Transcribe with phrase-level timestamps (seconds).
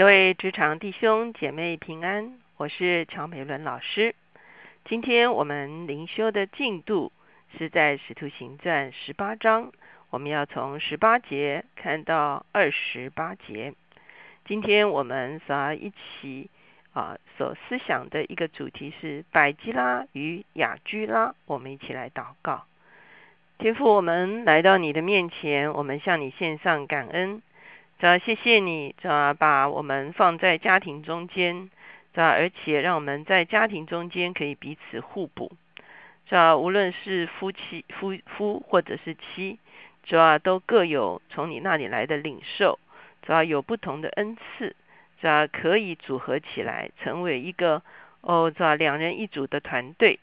[0.00, 4.14] 各位职场弟兄姐妹平安，我是乔美伦老师。
[4.86, 7.12] 今天我们灵修的进度
[7.58, 9.72] 是在使徒行传十八章，
[10.08, 13.74] 我们要从十八节看到二十八节。
[14.46, 16.48] 今天我们所要一起
[16.94, 22.64] 啊所思想的一个主题是百基拉与雅居拉，我们一起来祷告。
[23.58, 27.42] 天父，我们来到你的面前，我们向你献上感恩。
[28.00, 31.68] 主要谢谢你，主要把我们放在家庭中间，
[32.14, 35.52] 主要而且让我们在家庭中间可以彼此互补。
[36.26, 39.58] 主要无论是夫妻、夫夫或者是妻，
[40.02, 42.78] 主要都各有从你那里来的领受，
[43.20, 44.74] 主要有不同的恩赐，
[45.20, 47.82] 主要可以组合起来成为一个
[48.22, 50.18] 哦，主要两人一组的团队，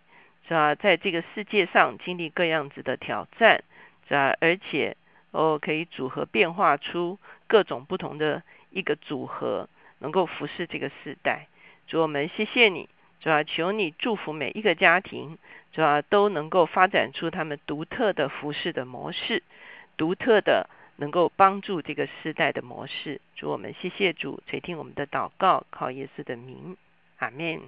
[0.48, 3.64] 主要在这个世界上经历各样子的挑战，
[4.10, 4.98] 这而且。
[5.32, 9.70] 哦，可以组合变化出各种不同的一个组合，
[10.00, 11.48] 能够服侍这个时代。
[11.88, 12.90] 主我们谢谢你，
[13.22, 15.38] 主要求你祝福每一个家庭，
[15.72, 19.42] 主要都能够发展出他们独特的服侍的模式，
[19.96, 23.22] 独特的能够帮助这个时代的模式。
[23.36, 26.76] 主我们谢谢主垂听我们的祷告，靠耶稣的名，
[27.20, 27.62] 阿门。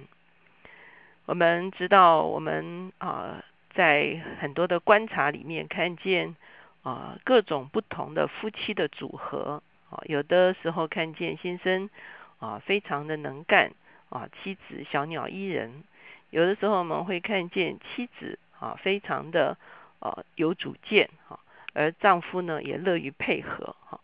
[1.24, 6.36] 我们知道，我们啊，在很多的观察里面看见。
[6.82, 11.90] 啊，各种不同的夫妻的组合啊，有的时候看见先生
[12.38, 13.72] 啊非常的能干
[14.08, 15.82] 啊，妻子小鸟依人；
[16.30, 19.56] 有的时候我们会看见妻子啊非常的
[19.98, 21.38] 啊有主见哈，
[21.72, 24.00] 而丈夫呢也乐于配合哈。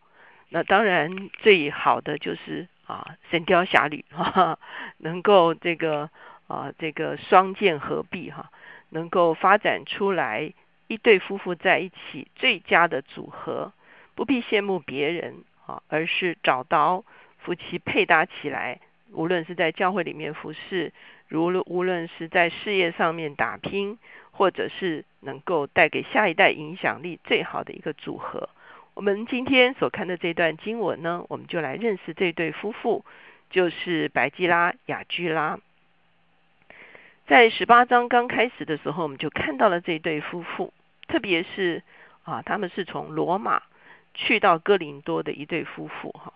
[0.49, 4.59] 那当然最好的就是啊《神雕侠侣》哈，
[4.99, 6.11] 能够这个
[6.47, 8.51] 啊这个双剑合璧哈，
[8.91, 10.53] 能够发展出来。
[10.89, 13.73] 一对夫妇在一起最佳的组合，
[14.15, 17.05] 不必羡慕别人啊，而是找到
[17.39, 18.81] 夫妻配搭起来，
[19.13, 20.93] 无论是在教会里面服侍，
[21.29, 23.99] 如无论是在事业上面打拼，
[24.31, 28.49] 或者是能够带给下一代影响力最好的一个组合。
[28.95, 33.05] 我们今天所看的这段经文呢，我们就来认识这对夫妇，
[33.51, 35.59] 就是白基拉、雅居拉。
[37.27, 40.73] 在十八章刚开始的时候，我们就看到了这对夫妇。
[41.09, 41.83] 特别是
[42.25, 43.63] 啊，他们是从罗马
[44.17, 46.33] 去到哥林多的一对夫妇哈。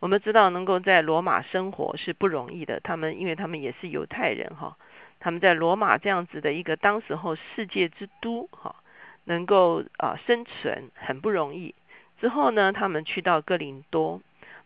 [0.00, 4.76] 我们知道能够在罗马生活是不容易的，他们因为他们也是犹太人哈，
[5.20, 8.74] 他们在罗马这样子的一个当时候世界之都哈，
[9.24, 11.74] 能够啊生存很不容易。
[12.20, 14.20] 之后呢，他们去到哥林多，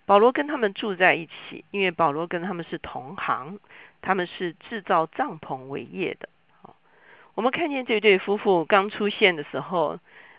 [0.06, 3.58] 保罗跟他们住在一起，因为保罗跟他们是同行，
[4.00, 6.28] 他们是制造帐篷为业的。
[7.34, 9.98] 我们看见这对夫妇刚出现的时候，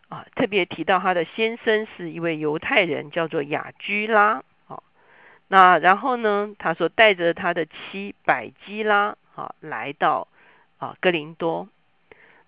[0.09, 4.83] 啊，特别提到他的先生是一位犹太人，叫做雅居拉，啊，
[5.47, 10.27] 那然后呢，他说带着他的妻百基拉，啊，来到
[10.77, 11.67] 啊哥林多。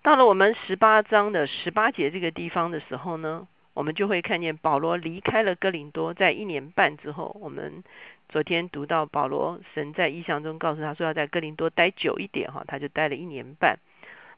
[0.02, 7.82] 到了我们十八章的十八节这个地方的时候呢，我们就会看见保罗离开了哥林多，在一年半之后，我们
[8.28, 13.80] 昨天读到保罗神在意象中告诉他说要在哥林多待久一点，哈，他就待了一年半。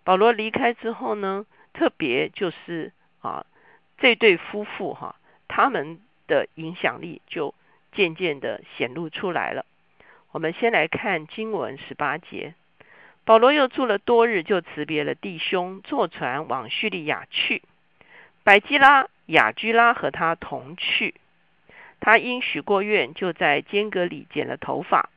[0.05, 3.45] 保罗离开之后呢，特别就是啊，
[3.99, 5.17] 这对夫妇哈，
[5.49, 7.55] 他们的影响力就
[7.93, 9.65] 渐渐的显露出来了。
[10.31, 12.55] 我们先来看经文十八节，
[13.25, 17.63] 保罗又住了多日，就辞别了弟兄，坐船往叙利亚去。
[18.45, 21.15] 百基拉、雅居拉和他同去。
[22.01, 25.11] 他因许过愿，就在间隔里剪了头发，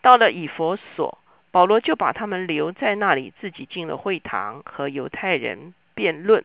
[0.00, 1.18] 到了以佛所。
[1.50, 6.44] 保罗就把他们留在那里，自己进了会堂和犹太人辩论。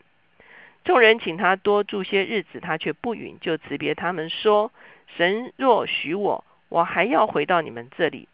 [0.89, 4.71] 众人请他多住些日子，他却不允，就辞别他们说
[5.15, 8.27] ：“神若许我，我还要回到你们这里。”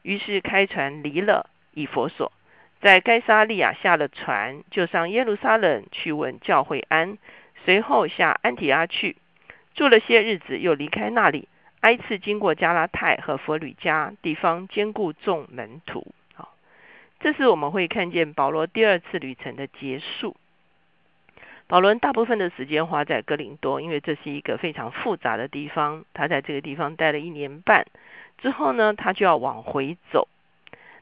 [0.00, 2.32] 于是开船离了以佛所，
[2.80, 7.18] 在该沙利亚下了船，就上耶路撒冷去问教会安。
[7.66, 9.16] 随后下安提阿去，
[9.74, 11.46] 住了些日子，又离开那里，
[11.80, 16.14] 挨次经过加拉太和佛吕加地方，兼顾众门徒。
[16.32, 16.54] 好
[17.20, 20.34] 这是我们会看见保罗第二次旅程的结束。
[21.68, 26.06] 保罗大部分的时间花在哥林多，因为这是一个非常复杂的地方。
[26.14, 27.86] 他在这个地方待了一年半
[28.38, 30.28] 之后呢，他就要往回走。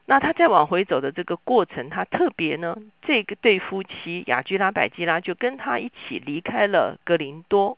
[0.05, 7.77] 那他在往回走的这个过程，他特别呢，这个对夫妻雅居拉、百基拉就跟他一起离开了哥林多。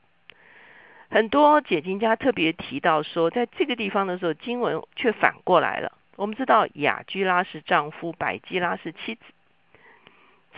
[1.12, 5.92] 很多解经家特别提到说，在这个地方的时候，经文却反过来了。
[6.16, 9.22] 我们知道雅居拉是丈夫，百基拉是妻子。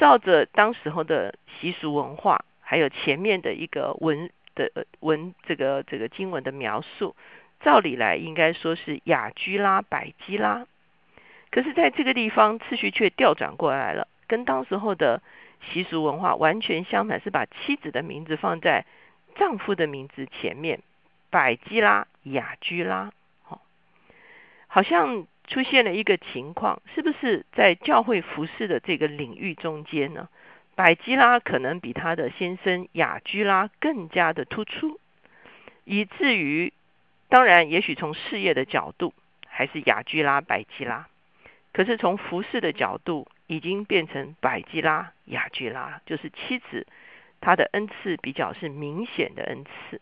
[0.01, 7.15] 照着当时候的习俗文化，还有前面的一个文的文这个这个经文的描述，
[7.59, 10.65] 照理来应该说是雅居拉、百基拉，
[11.51, 15.21] 可是在这个地方次序却调转过来了，跟当时候的
[15.71, 18.87] 习俗文化完全相反，是把妻子的名字放在
[19.35, 20.79] 丈夫的名字前面，
[21.29, 23.11] 百基拉、雅居拉，
[23.43, 23.61] 好，
[24.65, 30.29] 好像出现了一个情况，是不是在教会服饰的这个领域中间呢？
[30.75, 34.97] 百基拉可能比他的先生雅居拉更加的突出，
[35.83, 36.71] 以至于，
[37.27, 39.13] 当然，也许从事业的角度
[39.45, 41.09] 还是雅居拉、百基拉，
[41.73, 46.87] 可是从服饰的角度，已经变成百基拉、雅居拉，就是妻子
[47.41, 49.99] 她的恩赐比较是明显的恩赐，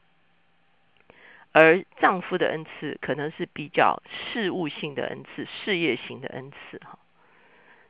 [1.51, 6.99] 而丈夫的恩赐可能是比较事务性的恩赐、事业型的恩赐，哈。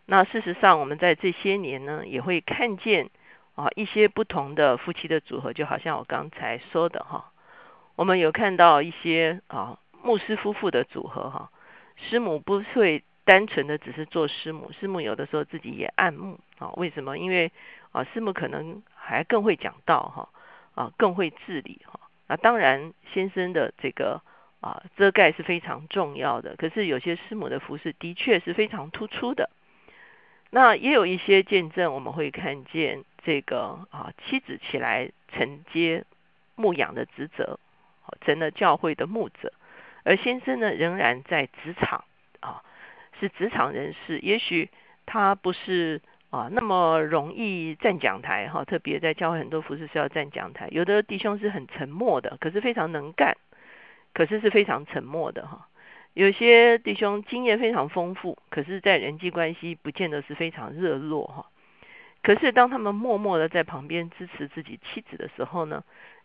[0.05, 3.09] 那事实上，我们在这些年呢，也会看见
[3.55, 7.31] 啊一些不同的夫妻的组合，就好像我刚才说的哈，
[7.95, 11.51] 我们有看到一些啊牧师夫妇的组合哈，
[11.97, 17.17] 师母不会单纯的只是做师母，师母有的时候自己也按牧啊，为什么？
[17.17, 17.51] 因为
[17.91, 20.29] 啊师母可能还更会讲道哈，
[20.73, 21.98] 啊更会治理哈。
[22.29, 24.21] 那当然先生的这个
[24.61, 29.49] 啊遮盖是非常重要的，可是有些师母的服饰的确是非常突出的。
[30.51, 36.05] 那也有一些见证，我们会看见这个啊，妻子起来承接
[36.55, 37.59] 牧养的职责，
[38.21, 39.51] 成了教会的牧者，
[40.03, 42.03] 而先生呢，仍然在职场
[42.39, 42.63] 啊，
[43.19, 44.19] 是职场人士。
[44.19, 44.69] 也许
[45.05, 50.67] 他不是啊那么容易站讲台哈，特别在教会很多服饰是要站讲台。
[50.71, 53.35] 有的弟兄是很沉默的，可是非常能干，
[54.13, 55.67] 可是是非常沉默的哈。
[56.13, 61.45] 有些弟兄经验非常丰富，可是，在人际关系不见得是非常热络哈。
[62.21, 65.83] 可是，当他们默默的在旁边支持自己妻子的时候呢，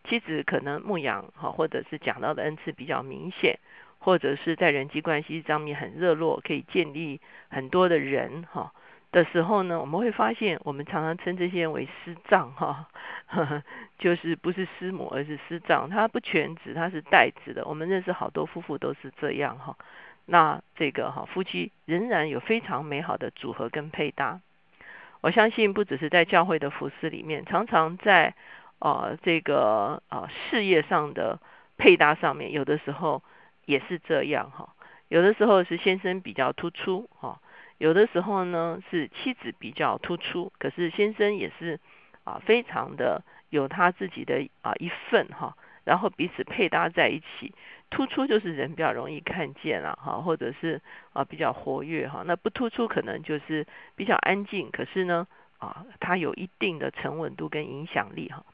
[0.09, 3.59] 妻子可能牧养哈，或者是讲到的恩赐比较明显，
[3.99, 8.73] 或者是在人际关系上面很热络，可以建立很多的人哈。
[9.15, 12.89] 的时候呢，我们会发现，我们常常称这些人为师丈哈，
[13.97, 15.89] 就是不是师母，而是师丈。
[15.89, 17.65] 他不全职，他是代职的。
[17.65, 19.77] 我们认识好多夫妇都是这样哈。
[20.27, 24.41] 那这个哈，夫妻仍然有非常美好的组合跟配搭。
[25.21, 28.35] 我相信，不只是在教会的服饰里面，常常在
[28.81, 31.39] 啊这个啊事业上的
[31.79, 33.23] 配搭上面，有的时候
[33.65, 34.75] 也是这样哈。
[35.07, 37.39] 有的时候是先生比较突出哈。
[37.85, 41.79] 有的时候呢是妻子比较突出，可是先生也是
[42.25, 45.55] 啊非常的有他自己的啊一份哈，
[45.85, 47.53] 然后彼此配搭在一起，
[47.91, 50.81] 突出就是人比较容易看见了哈，或者是
[51.13, 53.67] 啊比较活跃哈，那不突出可能就是
[53.97, 55.27] 比较安静，可是呢
[55.59, 58.47] 啊他有一定的沉稳度跟影响力哈，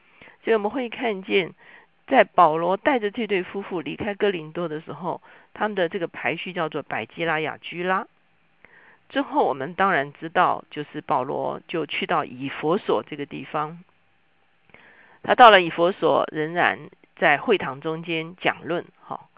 [0.43, 1.55] 所以我们会看见
[2.09, 5.23] 在保罗带着这对夫妇离开哥林多的时候，
[5.55, 8.09] 他们的这个排序叫做百基拉雅居拉。
[9.10, 13.82] 之后，我们当然知道，就是保罗就去到以佛所这个地方。
[15.22, 18.86] 他到了以佛所，仍然在会堂中间讲论。
[19.02, 19.28] 哈，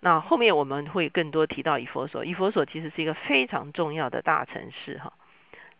[0.00, 2.24] 那后面我们会更多提到以佛所。
[2.24, 4.98] 以佛所其实是一个非常重要的大城市。
[4.98, 5.12] 哈，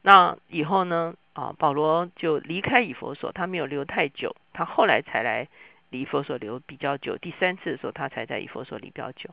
[0.02, 5.48] 那以后呢，啊，保罗就离开以佛所，他没有留太久，他后来才来
[5.90, 7.18] 以佛所留比较久。
[7.18, 9.30] 第三次的时候，他才在以佛所里比较久。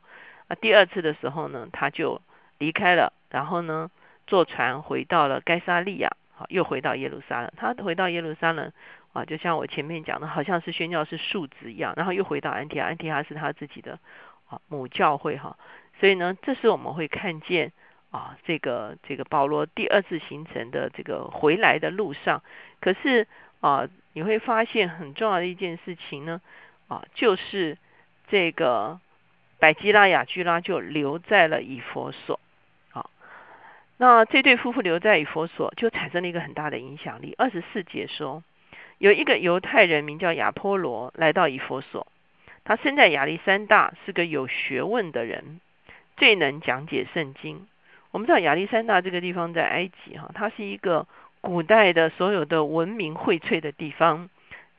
[0.47, 2.19] 啊，第二次的时候呢，他就
[2.57, 3.89] 离开了，然后呢。
[4.29, 7.51] 坐船回到了该沙利亚，好，又回到耶路撒冷。
[7.57, 8.71] 他回到耶路撒冷，
[9.11, 11.95] 啊，就像我前面讲的，好像是宣教是数字一样。
[11.97, 13.97] 然后又回到安提阿，安提阿是他自己的
[14.47, 15.57] 啊母教会哈。
[15.99, 17.71] 所以呢，这是我们会看见
[18.11, 22.43] 啊，这个这个保罗第二次行程的这个回来的路上，
[22.79, 23.27] 可是
[23.61, 26.39] 啊，你会发现很重要的一件事情呢，
[26.87, 27.79] 啊，就是
[28.27, 28.99] 这个
[29.57, 32.39] 百基拉雅居拉就留在了以佛所。
[34.01, 37.35] 那这对夫妇留在以佛所，就产生了一个很大的影响力。
[37.37, 38.41] 二十四节说，
[38.97, 42.07] 有一个犹太人名叫亚波罗来到以佛所，
[42.63, 45.59] 他生在亚历山大，是个有学问的人，
[46.15, 47.67] 最能讲解圣经。
[48.11, 51.05] 我们知道亚历山大这个地方在埃及哈，它是一个
[51.41, 54.29] 古代的所有的文明荟萃的地方，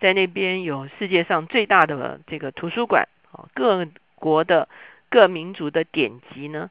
[0.01, 4.67] 在那边有世界上最大的这个图书馆啊，各国的
[5.11, 6.71] 各民族的典籍呢。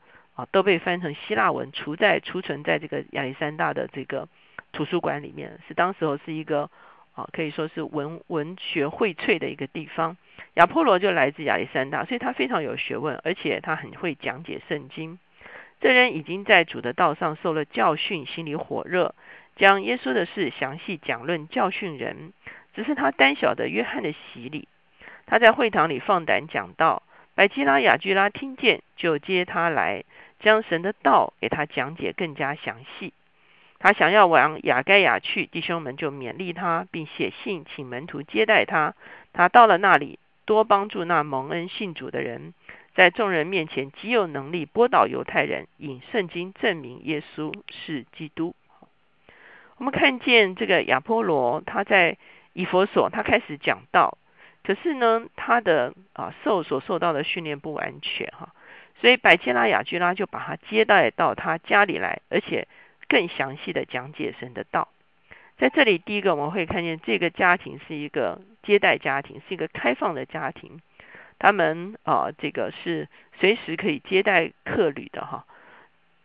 [0.51, 4.27] 都被翻成希腊文，储在储存在这个亚历山大的这个
[4.72, 6.69] 图书馆里面，是当时候是一个
[7.15, 10.17] 啊，可以说是文文学荟萃的一个地方。
[10.55, 15.19] 亚波罗就来自亚历山大，所以他非常有学问，而且他很会讲解圣经。
[15.79, 19.15] 这人已经在主的道上受了教训，心里火热，
[19.55, 22.34] 将耶稣的事详细讲论教训人。
[22.75, 24.67] 只是他单晓得约翰的洗礼，
[25.25, 27.03] 他在会堂里放胆讲道。
[27.36, 30.03] 百基拉、雅居拉听见，就接他来，
[30.39, 33.13] 将神的道给他讲解更加详细。
[33.77, 38.93] 他想要往雅该亚去，弟兄们就勉励他，并写信请门徒接待他。
[39.31, 42.53] 他到了那里，多帮助那蒙恩信主的人，
[42.93, 48.53] 在众人面前极有能力拨倒犹太人，引圣经证明耶稣是基督。
[49.77, 52.17] 我们看见这个亚波罗，他在
[52.51, 54.17] 以佛所，他开始讲道，
[54.62, 58.50] 可是呢，他的啊受所受到的训练不完全哈，
[59.01, 62.67] 所以百基拉、雅居拉就把他接待到他家里来，而且。
[63.11, 64.87] 更详细的讲解神的道，
[65.57, 70.79] 在这里，第一个我们会看见这个家庭是一个接待家庭，是一个开放的家庭。
[71.39, 73.07] 他们啊，这个是
[73.39, 75.43] 随时可以接待客旅的哈。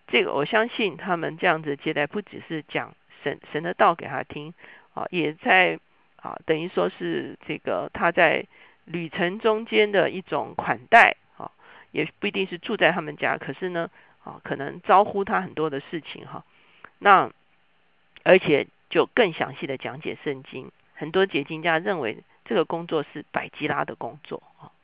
[0.09, 4.53] 这个我相信他们这样子接待，不只是讲神神的道给他听
[4.93, 5.79] 啊，也在
[6.17, 8.45] 啊，等于说是这个他在
[8.85, 11.17] 旅程中间的一种款待，
[11.95, 13.89] 也不一定是住在他们家，可是呢
[14.25, 16.45] 啊，可能招呼他很多的事情哈。
[16.99, 17.31] 那
[18.25, 24.75] 而且就更详细的讲解圣经，很多解经家认为这个工作是百基拉的工作啊。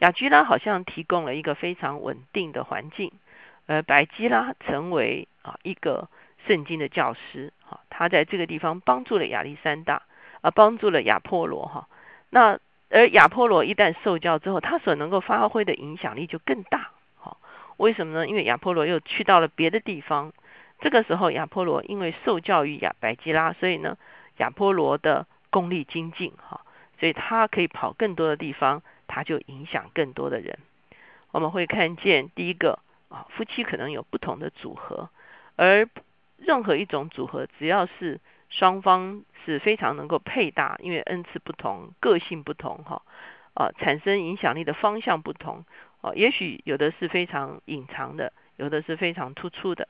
[0.00, 3.12] 雅居拉好像提供了一个非常稳定的环境，
[3.66, 6.10] 而百基拉成为啊一个
[6.46, 10.02] 圣经的教师啊，他在这个地方帮助了亚历山大，
[10.42, 11.88] 啊帮助了亚波罗哈。
[12.28, 12.58] 那
[12.92, 16.90] 而亚波罗一旦受教之后，他所能够发挥的影响力就更大。
[17.16, 17.38] 好，
[17.78, 18.28] 为什么呢？
[18.28, 20.32] 因为亚波罗又去到了别的地方。
[20.80, 23.96] 这个时候，亚波罗因为受教于亚百基拉，所以呢，
[24.36, 26.60] 亚波罗的功力精进，哈，
[27.00, 30.58] 所以他可以跑更多的地方，他就影响更多的人。
[31.30, 35.08] 我们会看见，第一个啊，夫妻可能有不同的组合，
[35.56, 35.88] 而
[36.36, 38.20] 任何一种组合，只要是
[38.52, 43.02] 双方是非常能够配搭，因为恩赐不同，个性不同，哈，
[43.54, 45.64] 啊，产生影响力的方向不同，
[46.02, 49.88] 哦，也许有的是非常隐藏的，有的是非常突出的。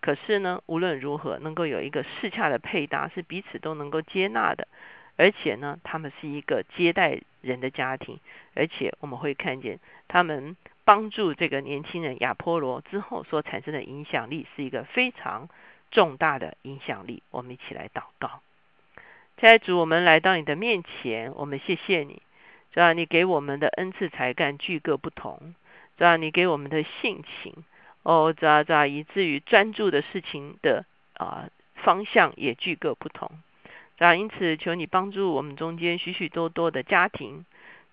[0.00, 4.68] 可是呢，无论如何，能够有一个适恰的配搭，是彼此都能够接纳的。
[5.16, 8.20] 而且呢，他们是一个接待人的家庭，
[8.54, 15.48] 而且我们会看见他们帮助这个年轻人亚波罗之后所产生的影响力，是一个非常
[15.94, 17.22] 重大的影响力。
[17.30, 18.42] 我们一起来祷告，
[19.38, 22.20] 在主，我们来到你的面前，我们谢谢你，
[22.72, 25.54] 主啊，你给我们的恩赐才干具各不同，
[25.96, 27.64] 主啊，你给我们的性情。
[28.02, 30.84] 哦，咋咋，以至于专注的事情的
[31.14, 33.30] 啊方向也具各不同，
[33.96, 34.14] 咋？
[34.14, 37.46] 因此，求你帮助我们中间许许多多的家庭，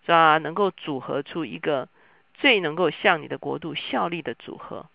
[0.06, 1.88] 咋能够组合出一个
[2.34, 4.88] 最能够向你的国度效力的组合？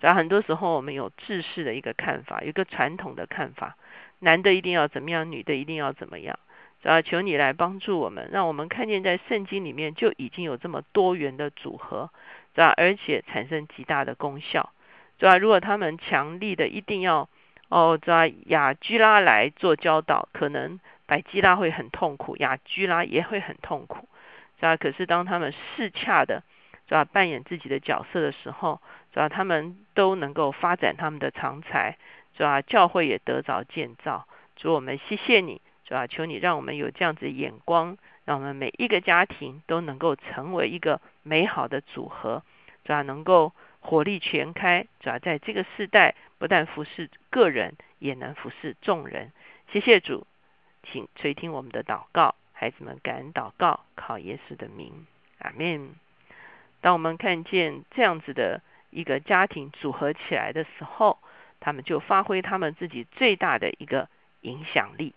[0.00, 0.14] 在？
[0.14, 3.76] 很多时候我们有制式的一个看法，有一个传统的看法，
[4.20, 6.38] 男的一定要怎么样，女的一定要怎么样？
[6.84, 12.10] 啊，求你来帮助我们，让我们看见在圣经里面就已经有这么多元的组合，
[12.54, 12.72] 是吧？
[12.76, 14.72] 而且产生极大的功效，
[15.18, 15.38] 是吧？
[15.38, 17.28] 如果他们强力的一定要
[17.68, 24.08] 哦，在雅居拉来做教导，可能百基拉会很痛苦，雅居拉也会很痛苦，
[24.60, 24.76] 是吧？
[24.76, 26.44] 可是当他们适恰的，
[26.88, 27.04] 是吧？
[27.04, 28.80] 扮演自己的角色的时候，
[29.12, 29.28] 主要？
[29.28, 31.96] 他们都能够发展他们的长才，
[32.36, 32.62] 主要？
[32.62, 35.60] 教会也得着建造，主我们谢谢你。
[35.84, 36.06] 主要？
[36.06, 42.42] 求你让我们有这样子眼光，让我们每一个家庭都能够成为一个美好的组合，
[42.84, 43.02] 主要？
[43.02, 45.18] 能够火力全开，主要？
[45.18, 49.32] 在这个时代，不但服侍个人，也能服侍众人。
[49.72, 50.26] 谢谢主，
[50.82, 55.06] 请垂听我们的祷告，孩子们感恩祷告，靠耶稣的名，
[55.38, 55.94] 阿门。
[56.80, 61.18] 当我们看见这样子的一个家庭组合起来的时候，
[61.60, 64.08] 他们就发挥他们自己最大的一个
[64.42, 65.14] 影响力。